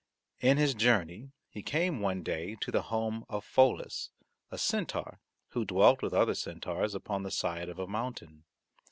[0.39, 4.09] In his journey he came one day to the home of Pholus,
[4.49, 8.45] a centaur, who dwelt with other centaurs upon the side of a mountain.